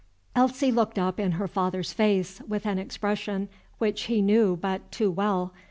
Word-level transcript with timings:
Elsie 0.35 0.71
looked 0.71 0.97
up 0.97 1.19
in 1.19 1.33
her 1.33 1.47
father's 1.47 1.93
face 1.93 2.41
with 2.47 2.65
an 2.65 2.79
expression 2.79 3.47
which 3.77 4.05
he 4.05 4.19
knew 4.19 4.55
but 4.55 4.91
too 4.91 5.11
well. 5.11 5.53